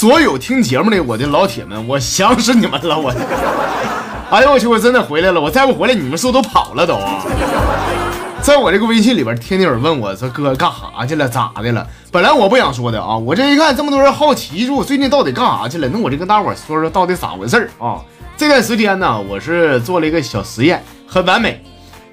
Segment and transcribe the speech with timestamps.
[0.00, 2.98] 所有听节目的我的老铁们，我想死你们了！
[2.98, 3.12] 我，
[4.34, 5.38] 哎呦我去，我真的回来了！
[5.38, 6.98] 我再不回来，你们是不是都跑了都？
[8.40, 11.28] 在我这个微信里边，天天有人问我说：“哥干啥去了？
[11.28, 15.86] 咋的了？”本来我不想说的啊，我这一看这么多人好奇，说我最近到底干啥去了？
[15.92, 18.00] 那我就跟大伙说说到底咋回事啊？
[18.38, 21.62] 这段时间呢，我是做了一个小实验，很完美。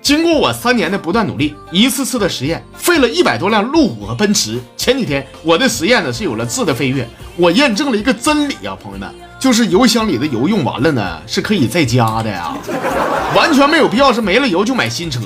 [0.08, 4.58] 经过我三年的不断努力，一次次的实验，费了一百多辆路虎和奔驰。
[4.78, 12.56] 前几天我的实验呢是有了质的飞跃，我验证了一个真理啊，朋友们，就是油箱里的油用完了呢是可以再加的呀，
[13.36, 15.20] 完全没有必要是没了油就买新车。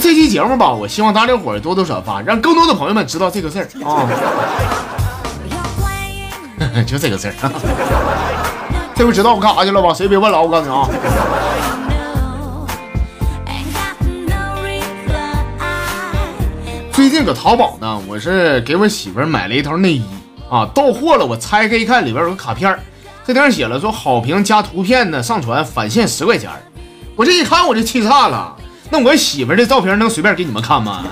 [0.00, 4.08] 这期节目吧，我希望大家伙多多转发，让更多的朋友们知道这个事儿啊。
[6.86, 7.34] 就这个事儿，
[8.96, 9.92] 这回知道我干啥去了吧？
[9.92, 10.88] 谁别问了，我告诉你啊。
[17.02, 20.04] 最近搁淘宝呢，我是给我媳妇儿买了一套内衣
[20.48, 21.26] 啊，到货了。
[21.26, 22.78] 我拆开一看，里边有个卡片
[23.26, 26.48] 这顶上写了说好评加图片呢，上传返现十块钱。
[27.16, 28.56] 我这一看我就气炸了，
[28.88, 31.02] 那我媳妇儿的照片能随便给你们看吗？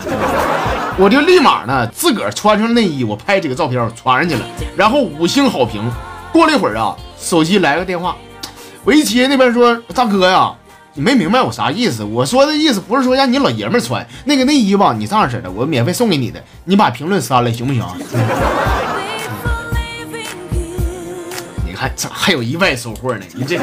[0.96, 5.82] 我就立马呢自个儿穿上内衣，我拍几个照片传上去了，然后五星好评。
[6.32, 8.14] 过了一会儿啊，手机来个电话，
[8.84, 10.52] 我一接那边说大哥呀。
[11.00, 12.04] 没明白我啥意思？
[12.04, 14.94] 我说的意思不是说让你老爷们穿那个内衣吧？
[14.96, 17.82] 你这样式的，我免费送给你的，你把评论删了行不行？
[21.66, 23.24] 你看这还有意外收获呢。
[23.34, 23.58] 你这，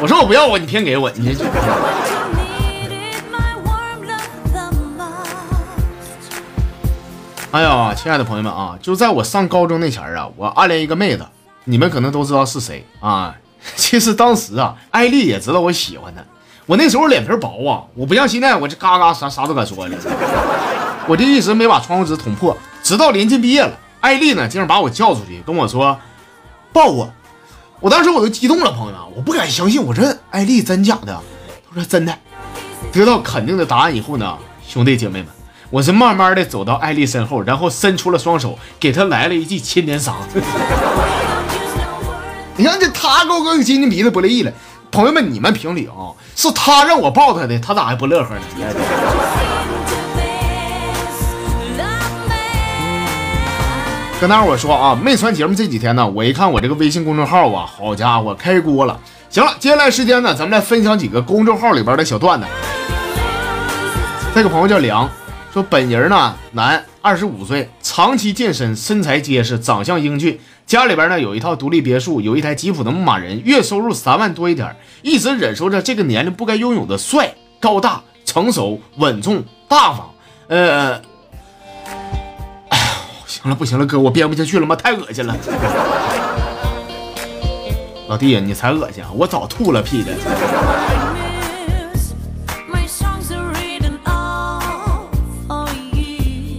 [0.00, 1.44] 我说我不要啊，你偏给我，你这。
[7.52, 11.24] 哎呀，亲爱的朋友们啊，就在我上高中那前儿啊，我暗恋一个妹子，
[11.64, 13.34] 你们可能都知道是谁啊。
[13.76, 16.22] 其实当时啊，艾丽也知道我喜欢她。
[16.66, 19.96] 我那时候脸皮薄啊，我不像现在，我这嘎嘎啥啥都敢说了。
[21.06, 25.98] 我就一直没把窗户纸捅破，直到临近毕业了，艾丽呢竟然把我叫出去跟我说
[26.72, 27.12] 抱我。
[27.80, 31.20] 我当时我都激动了，朋友们，我不敢相信，我这艾丽真假的？
[31.68, 32.18] 他说真的。
[32.90, 35.28] 得到肯定的答案以后呢，兄弟姐妹们，
[35.68, 40.14] 我是慢慢的走到艾丽身后，然后伸出了双手，给她来了一记千年杀。
[42.56, 44.52] 你看这他给我个精神鼻子不乐意了，
[44.94, 48.40] 朋友们你们评理啊，是他让我抱他的，他咋还不乐呵呢？
[54.20, 58.96] 跟大伙说啊，没传节目这几天呢，我一看我这个微信公众号啊，好家伙开锅了。
[59.28, 62.46] 行了，接下来时间呢，咱们来分享几个公众号里边的小段子。
[64.32, 65.10] 这个朋友叫梁，
[65.52, 70.38] 说本人呢男，二十五岁，长期健身，身材结实，长相英俊。
[70.66, 80.10] 家里边呢有一套独立别墅，有一台吉普的牧马人，月收入三万多一点，一直忍受着这个年龄不该拥有的帅、高大、成熟、稳重、大方。
[80.48, 80.94] 呃，
[82.70, 82.84] 哎呀，
[83.26, 84.74] 行了，不行了，哥，我编不下去了吗？
[84.74, 85.36] 太恶心了。
[88.08, 89.10] 老弟，你才恶心啊！
[89.14, 90.12] 我早吐了屁的。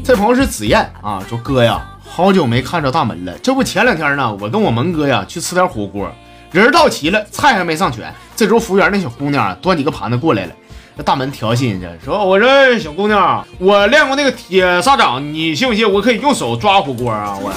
[0.04, 1.84] 这朋友是紫燕啊，说哥呀。
[2.16, 6.10] 好久没看着大门了，这不前两天呢，我跟我门哥呀去吃点火锅，
[6.50, 8.10] 人到齐了，菜还没上全。
[8.38, 10.54] 这时候服务员那小姑娘端几个盘子过来了，
[10.96, 17.52] 那大门调戏人家说：“我说小姑娘，我练过那个铁砂掌，你信不信我可以用手抓火锅啊？”我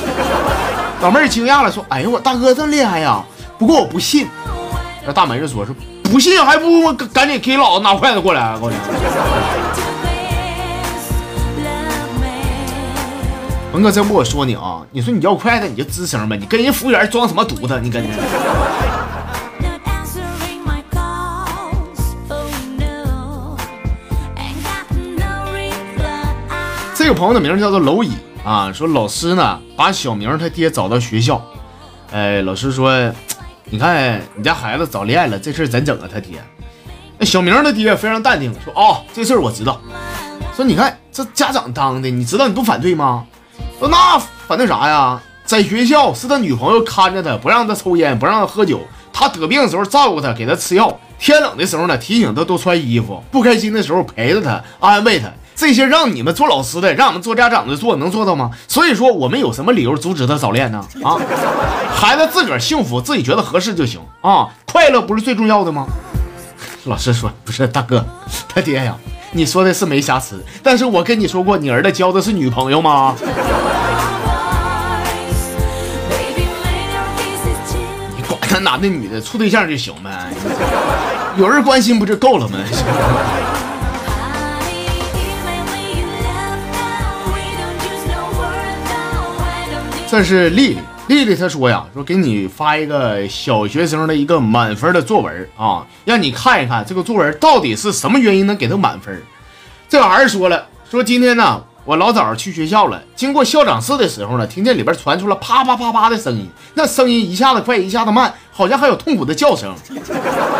[1.01, 3.23] 老妹儿惊讶了，说：“哎呦我大哥这么厉害呀？
[3.61, 4.27] 不过我不信。”
[5.07, 9.88] 那大门就说：“说不信还不赶紧给老子拿筷子过来。”我告诉
[13.83, 17.79] 哥，这不我说你啊，你说你要筷子你就吱声呗，你跟人服务员装什么犊子？
[17.83, 18.09] 你跟着。
[26.95, 28.11] 这个朋友的名叫做蝼蚁
[28.45, 31.41] 啊，说老师呢把小明他爹找到学校，
[32.13, 32.91] 哎，老师说，
[33.67, 36.09] 你看你家孩子早恋了，这事怎整啊？
[36.13, 36.43] 他爹，
[37.17, 39.81] 那小明他爹非常淡定，说哦，这事儿我知道。
[40.57, 43.25] 说你看这家长当的，你知道你不反对吗？
[43.81, 45.21] 那反对啥呀？
[45.45, 48.81] 在学校是他女朋友看着他，不让他抽烟，不让他喝酒。
[49.13, 50.95] 他得病的时候照顾他，给他吃药。
[51.19, 53.23] 天冷的时候呢，提醒他多穿衣服。
[53.31, 55.29] 不开心的时候陪着他，安慰他。
[55.57, 58.51] 这些让你们做老师的，让我们做家长的做，能做到吗？
[58.69, 60.85] 所以说，我们有什么理由阻止他早恋呢？
[61.03, 61.17] 啊，
[61.93, 64.49] 孩子自个儿幸福，自己觉得合适就行啊。
[64.71, 65.87] 快乐不是最重要的吗？
[66.85, 68.05] 老师说不是，大哥，
[68.49, 68.95] 他爹呀。
[69.31, 73.15] 你说的是没瑕疵，但是我跟你说过，你儿子交的是女朋友吗？
[78.17, 80.11] 你管他男的女的，处对象就行呗，
[81.37, 82.59] 有人关心不就够了吗？
[90.11, 90.79] 这是丽丽，
[91.09, 99.21] 丽丽她说呀，说给你发一个小学生的一个满分的作文啊，让你看一看这个作文到底是什么原因能给他满分。
[99.89, 101.65] 这玩意儿说了，说今天呢。
[101.85, 109.75] 我老早去学校了，经过校长室的时候呢，听见里边传出了啪啪啪啪的声音，那声音一下子快，一下子慢，好像还有痛苦的叫声。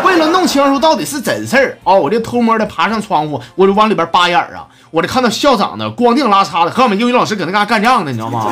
[0.03, 8.51] 为了弄清楚到底是怎事儿啊，我就偷摸的爬上窗户，我就往里边扒眼啊，我就看到校长呢光腚拉碴的和我们英语老师搁那嘎干仗呢，你知道吗？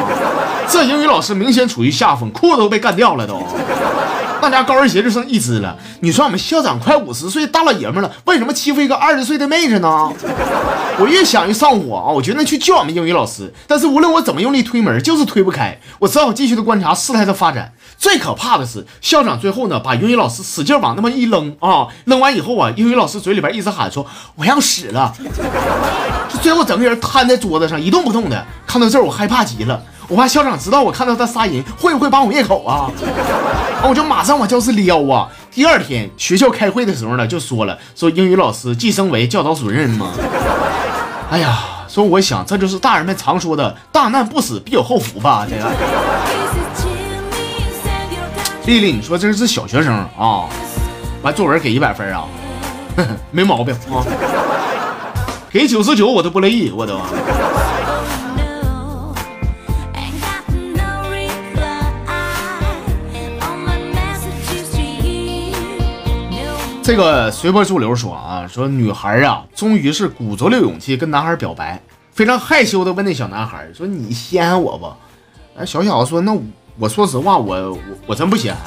[0.70, 3.42] 这英语老师明显处于下风，裤子都被干掉了都。
[4.40, 5.76] 大家高跟鞋就剩一只了。
[6.02, 10.10] 你说我们校长快五十岁大老爷们了，为什么欺负一个二十岁的妹子呢？
[11.00, 12.10] 我越想越上火啊！
[12.10, 15.78] 我决定去叫我们英语老师，但是无论我怎么用力推门，就是推不开。
[16.00, 17.74] 我只好继续的观察事态的发展。
[17.98, 21.88] 最可怕的是，校长最后呢，把英语老师使劲往那么一扔啊！
[22.06, 24.06] 扔完以后啊，英语老师嘴里边一直喊说
[24.36, 25.12] 我要死了，
[26.42, 28.46] 最后整个人瘫在桌子上一动不动的。
[28.68, 29.82] 看到这儿，我害怕极了。
[30.10, 32.90] 我怕校长知道我看到他杀人，会不会把我灭口啊？
[33.84, 35.28] 我就马上往教室撩啊！
[35.52, 40.12] 第二天学校开会的时候呢，就说了，说英语老师晋升为教导主任嘛。
[41.30, 41.60] 哎呀，
[41.90, 45.46] 说我想这就是大人们常说的“大难不死，必有后福”吧？
[45.50, 45.70] 这个。
[48.66, 50.48] 丽丽，你说这是小学生啊？
[51.22, 52.24] 完作文给一百分啊？
[53.30, 54.06] 没毛病啊！
[55.52, 56.98] 给九十九我都不乐意，我都。
[66.88, 71.82] 这个随波逐流说啊，说女孩啊，终于是鼓足了勇气跟男孩表白，
[72.14, 74.90] 非常害羞的问那小男孩说：“你稀罕我不？”
[75.60, 76.34] 哎，小小子说：“那
[76.80, 78.58] 我说实话，我我我真不稀罕。”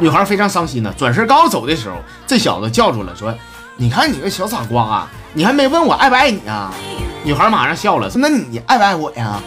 [0.00, 1.94] 女孩非常伤心呢，转身刚要走的时候，
[2.26, 3.32] 这小子叫住了，说
[3.78, 6.74] ：“你看你个小傻瓜，啊，你还没问我爱不爱你啊？”
[7.22, 9.40] 女孩马上笑了，说：“那你爱不爱我呀？”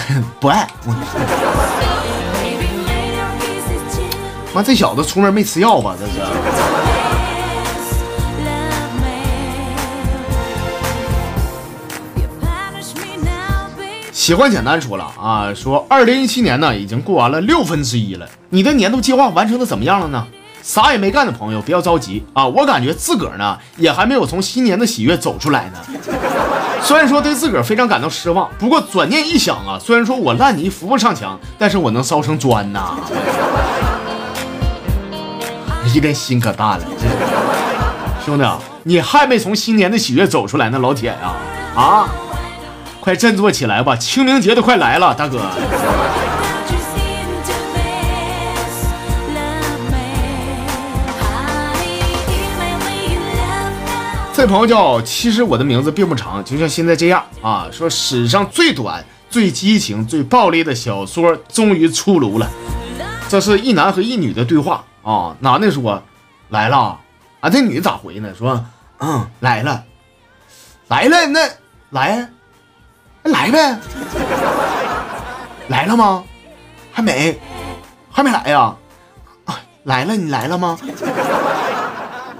[0.40, 0.66] 不爱。
[4.54, 5.96] 妈，这小子出门没吃药吧？
[5.98, 6.12] 这是。
[14.12, 20.26] 喜欢简单说了啊，说二零一七年呢已经过完了六分之一了，你的年度计划完成的怎么样了呢？
[20.62, 25.78] 啥也没干的朋友不要着急啊，我感觉自个儿呢也还没有从新年的喜悦走出来呢。
[26.80, 32.96] 虽然说对自个儿非常感到失望，不过转念一想啊，虽然说我烂泥扶不上墙，但是我能烧成砖呐。
[35.94, 36.84] 一天心可大了，
[38.26, 38.44] 兄弟，
[38.82, 41.32] 你还没从新年的喜悦走出来呢，老铁呀，
[41.76, 42.08] 啊，
[42.98, 45.38] 快振作起来吧，清明节都快来了，大哥。
[54.32, 57.68] 这朋友叫，其实我的名字并不长，就像现在这样啊。
[57.70, 62.50] 说史上最短、最激情、最暴力的小说终于出炉了，
[63.28, 64.84] 这是一男和一女的对话。
[65.04, 66.02] 啊，男的说
[66.48, 66.98] 来了，
[67.40, 68.34] 啊，这女的咋回呢？
[68.34, 68.64] 说，
[68.98, 69.84] 嗯，来了，
[70.88, 71.40] 来了，那
[71.90, 72.28] 来，
[73.22, 73.78] 来呗，
[75.68, 76.24] 来了吗？
[76.90, 77.38] 还没，
[78.10, 78.74] 还没来呀？
[79.44, 80.78] 啊，来了，你来了吗？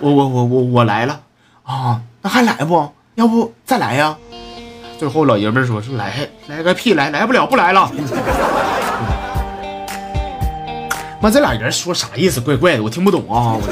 [0.01, 1.21] 我我我我我来了
[1.65, 2.91] 啊，那还来不？
[3.15, 4.17] 要不再来呀？
[4.99, 7.91] 最后老爷们说说来来个屁来，来不了不来了。
[11.25, 12.39] 妈，这俩人说啥意思？
[12.39, 13.57] 怪怪的，我听不懂啊！
[13.57, 13.63] 我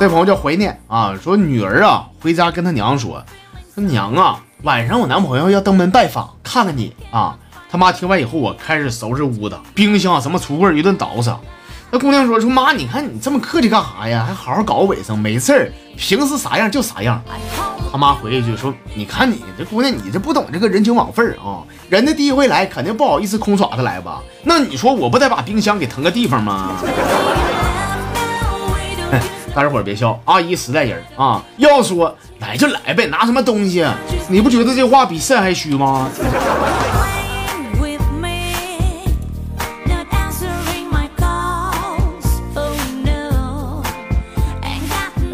[0.00, 3.22] 这朋友叫怀念啊，说女儿啊回家跟他娘说，
[3.74, 7.38] 说娘啊，晚上我男朋友要登门拜访，看看你啊。
[7.70, 11.36] 他妈听完以后，我开始收拾屋子，冰箱什么橱柜一顿倒饬。
[11.96, 14.22] 那姑娘说说妈，你看你这么客气干啥呀？
[14.28, 17.22] 还好好搞卫生，没事儿，平时啥样就啥样。
[17.90, 21.64] 他妈回一句说：“你看你这姑娘，你这不懂这个人情往份儿啊！
[21.88, 24.20] 人家第一回来，肯定不好意思空爪子来吧？
[24.42, 26.72] 那你说我不得把冰箱给腾个地方吗？”
[29.56, 31.42] 大家伙别笑，阿姨实在人啊！
[31.56, 33.82] 要说来就来呗，拿什么东西？
[34.28, 36.10] 你不觉得这话比肾还虚吗？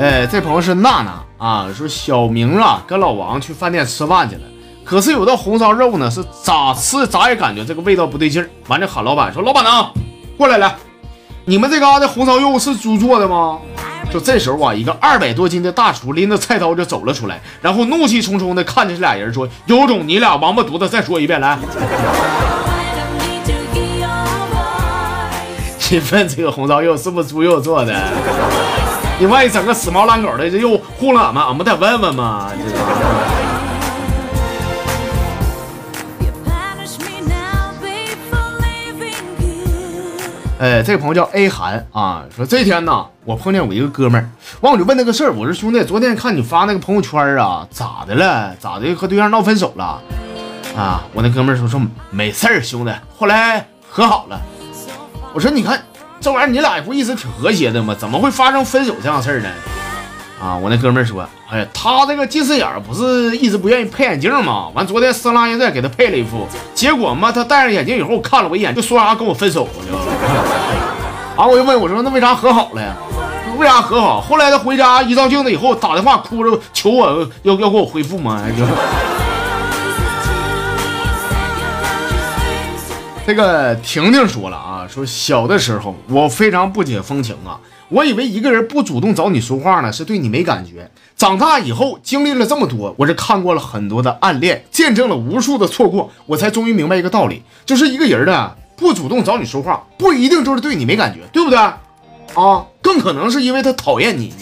[0.02, 4.40] 哎，这朋友是娜娜啊，说小明啊跟老王去饭店吃饭去了，
[4.84, 8.50] 可是有道红烧肉呢，是咋吃咋也感觉这个味道不对劲儿。
[8.66, 9.70] 完了喊老板说：“老板呢？
[10.36, 10.74] 过来来，
[11.44, 13.60] 你们这嘎达红烧肉是猪做的吗？”
[14.10, 21.56] 就这时候啊，一个二百多斤的大厨拎着菜刀就走了出来，然后怒气冲冲的看着这俩人说：“有种你俩王八犊子，再说一遍来。
[25.78, 27.94] ”请问这个红烧肉是不是猪肉做的？
[29.18, 32.50] 你万一整个死猫烂狗的，这又糊弄俺们，俺们得问问嘛。
[40.58, 48.54] 哎，这个朋友叫 A 韩啊，说这天呢，我碰见我一个哥们儿，完我就问他个事儿，我说兄弟，昨天看你发那个朋友圈啊，咋的了？
[48.60, 50.00] 咋的和对象闹分手了？
[50.76, 54.40] 啊，我那哥们儿说说没事儿，兄弟，后来和好了。
[55.34, 55.82] 我说你看
[56.22, 57.96] 这玩意儿，你俩不一直挺和谐的吗？
[57.98, 59.48] 怎么会发生分手这样事儿呢？
[60.40, 64.68] 啊，我那哥们儿说，哎呀，他这个近视眼不是一直不愿意配眼镜吗？
[64.72, 69.70] 完昨天色拉现在给他配了一副，结果嘛，他戴上眼镜以后看了我一眼，就说啥跟我分手了。
[71.36, 71.44] 啊！
[71.46, 72.94] 我就问我说：“那为啥和好了呀？
[73.58, 74.20] 为啥和好？
[74.20, 78.40] 后来他回家一照镜子以后，打电话哭着求我要要给我恢复吗？”
[83.24, 87.58] 这个婷婷说了啊，说小的时候我非常不解风情啊，
[87.88, 90.90] 我以为一个人不主动找你说话呢，是对你没感觉。
[91.16, 98.56] 长大以后经历了这么多，我是看过了很多的暗恋，见证了无数的错过，我才终于明白一个道理，就是一个人的。
[98.76, 101.56] 不主动找你说话，不一定就是对你没感觉，对不对？
[101.56, 104.34] 啊，更可能是因为他讨厌你。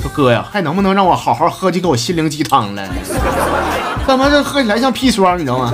[0.00, 2.88] 说哥呀，还能不能让我好好喝几口心灵鸡汤了？
[4.06, 5.72] 怎么这喝起来像砒霜，你知道吗？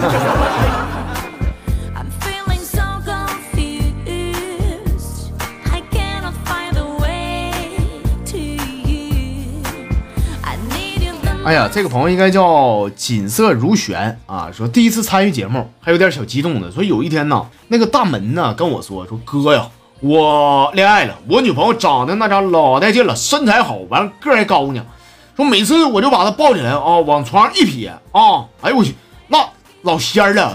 [11.50, 16.71] 哎呀，这个朋友应该叫锦瑟如璇啊，说第一次参与节目，还有点小激动的。
[16.71, 24.80] 说有一天呢，那个大门呢跟我说，说哥呀，我恋爱了，我女朋友长得那家老带劲了，身材好，完了个还高呢。
[25.35, 28.95] 说每次我就把她抱起来啊，往床上一撇啊，哎呦我去，
[29.26, 29.45] 那
[29.83, 30.54] 老仙儿了。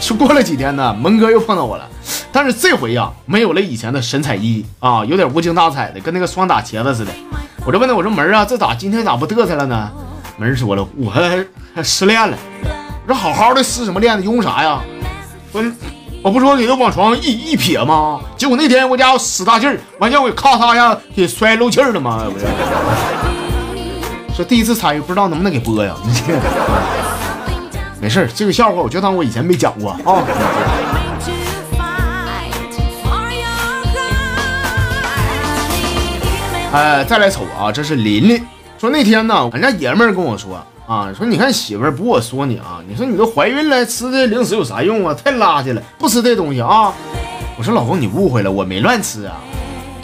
[0.00, 1.88] 说过了几天呢，门哥又碰到我了，
[2.32, 7.12] 但是这回呀，没有了以前的神采奕奕啊，有点无精打采的，跟那个双打茄子似的。
[7.68, 9.90] 我就问他，我说门啊，这咋今天咋不嘚瑟了呢？
[10.38, 11.44] 门说了，我还
[11.82, 12.34] 失恋了。
[13.06, 14.24] 我说好好的失什么恋呢？
[14.24, 14.80] 用啥呀？
[15.52, 15.62] 我
[16.22, 18.20] 我不说给他往床上一一撇吗？
[18.38, 22.24] 结果那天我家伙使大劲儿，完叫我咔嚓一下给摔漏气儿了吗？
[24.34, 25.94] 说第一次参与，不知道能不能给播呀？
[28.00, 29.98] 没事这个笑话我就当我以前没讲过啊。
[36.70, 38.46] 哎，再来瞅啊，这是琳琳
[38.78, 45.14] 说那天呢，俺家爷们儿跟我说啊，说你看媳妇儿不我说你啊，你说你都怀孕了，吃这零食有啥用啊？
[45.14, 46.92] 太垃圾了，不吃这东西啊！
[47.56, 49.36] 我说老公你误会了，我没乱吃啊。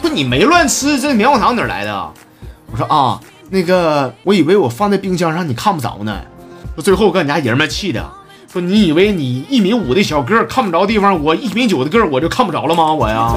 [0.01, 2.11] 说你没乱吃，这棉花糖哪来的？
[2.71, 3.19] 我说啊，
[3.51, 6.19] 那个我以为我放在冰箱上你看不着呢。
[6.73, 8.03] 说最后跟俺家爷们气的，
[8.51, 12.91] 说你以为你一米五的小个看不着地方，我一米九的个我就看不着了吗？
[12.91, 13.33] 我呀。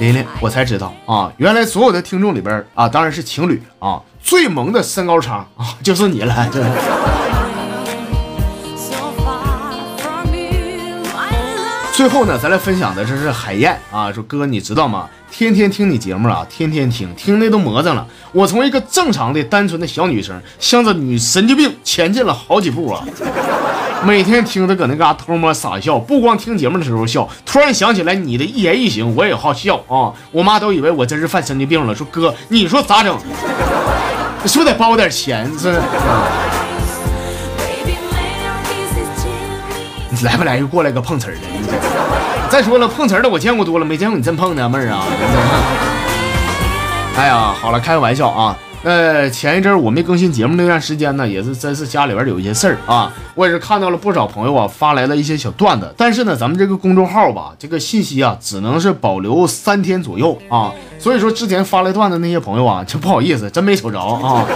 [0.00, 7.09] 琳琳，我才知道啊，原来所有的听众里边啊，当然是情侣啊，最萌的身高差啊，就是你了。
[12.00, 15.06] 最后呢，咱来分享的这是海燕啊，说哥，你知道吗？
[15.30, 18.06] 天天听你节目啊，天天听，听的都魔怔了。
[18.32, 23.04] 我从一个正常的、单纯的小女生，向着女神经病前进了好几步啊。
[24.02, 30.10] 每天听着搁那嘎偷摸傻笑，不光听节目的时候笑，突然想起来你的一言一行，我也好笑啊！
[30.32, 33.14] 我妈都以为我真是犯神经病了，说哥，你说咋整？
[34.46, 35.46] 是不是得包我点钱？
[35.58, 35.78] 是？
[40.24, 40.58] 来不来？
[40.58, 41.40] 又过来个碰瓷儿的？
[42.48, 45.04] 再说了，碰瓷儿的我见过多了，没见过你真碰的妹儿啊！
[47.16, 48.56] 哎呀，好了，开个玩笑啊。
[48.82, 53.12] 呃，前一阵我没更新节目那段时间呢，也是真是家里边有一些事儿啊。
[53.34, 60.72] 我也是看到了不少朋友啊发来了一些小段子，但是呢，咱们这个公众号吧，这个信息啊只能是保留三天左右啊。
[60.98, 64.46] 所以说之前发来段子那些朋友啊，就不好意思，真没瞅着啊。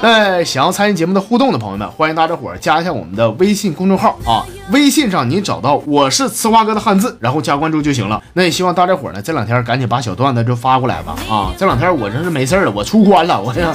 [0.00, 4.46] 那想要参与节目的互动的朋友们，欢迎大家伙加一下我们的微信公众号啊！
[4.70, 8.22] 微信上你找到我是呲花哥的汉字，然后加关注就行了。
[8.34, 11.50] 那也希望大家伙呢这两天赶紧把小段子就发过来吧啊！
[11.58, 13.60] 这两天我真是没事了，我出关了，我这。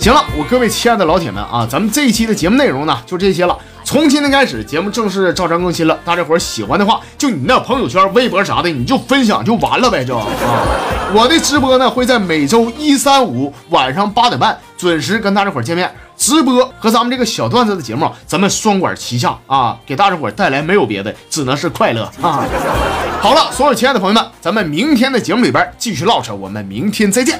[0.00, 3.54] 行了，我各位亲爱的老铁们啊，咱们这一期的节目内容呢就这些了。
[3.92, 5.98] 从今天开始，节目正式照常更新了。
[6.02, 10.26] 大家伙喜欢的话，就你那朋友圈、微博啥的，你就分享就完了呗，就啊。
[11.12, 15.94] 我的直播呢会在每周一、三、五晚上八点半准时跟大家伙见面。
[16.16, 22.42] 直播和咱们这个小段子的节目，咱们双管齐下啊，给大家伙带来没有别的，只能是快乐啊。
[23.20, 27.38] 好了，所有亲爱的朋友们，咱们明天的节目里边继续唠扯，我们明天再见。